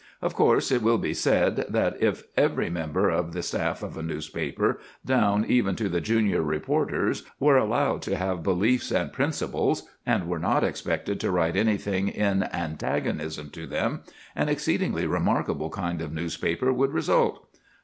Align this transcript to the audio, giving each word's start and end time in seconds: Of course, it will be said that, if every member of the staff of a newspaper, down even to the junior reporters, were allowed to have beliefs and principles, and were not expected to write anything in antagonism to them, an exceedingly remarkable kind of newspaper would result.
Of 0.19 0.33
course, 0.33 0.71
it 0.71 0.81
will 0.81 0.97
be 0.97 1.13
said 1.13 1.57
that, 1.69 1.95
if 2.01 2.23
every 2.35 2.71
member 2.71 3.11
of 3.11 3.33
the 3.33 3.43
staff 3.43 3.83
of 3.83 3.95
a 3.95 4.01
newspaper, 4.01 4.79
down 5.05 5.45
even 5.45 5.75
to 5.75 5.87
the 5.89 6.01
junior 6.01 6.41
reporters, 6.41 7.21
were 7.39 7.55
allowed 7.59 8.01
to 8.01 8.15
have 8.15 8.41
beliefs 8.41 8.89
and 8.91 9.13
principles, 9.13 9.83
and 10.03 10.27
were 10.27 10.39
not 10.39 10.63
expected 10.63 11.19
to 11.19 11.29
write 11.29 11.55
anything 11.55 12.07
in 12.07 12.41
antagonism 12.45 13.51
to 13.51 13.67
them, 13.67 14.01
an 14.35 14.49
exceedingly 14.49 15.05
remarkable 15.05 15.69
kind 15.69 16.01
of 16.01 16.11
newspaper 16.13 16.73
would 16.73 16.89
result. 16.93 17.45